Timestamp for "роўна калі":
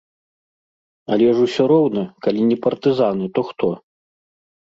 1.73-2.41